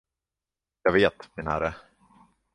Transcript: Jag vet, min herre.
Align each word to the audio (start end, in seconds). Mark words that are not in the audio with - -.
Jag 0.83 0.91
vet, 0.91 1.29
min 1.35 1.47
herre. 1.47 1.73